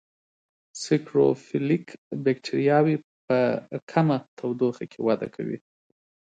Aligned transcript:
سیکروفیلیک 0.83 1.85
بکټریاوې 2.23 2.95
په 3.25 3.37
کمه 3.91 4.17
تودوخه 4.37 4.85
کې 4.91 4.99
وده 5.07 5.27
کوي. 5.35 5.57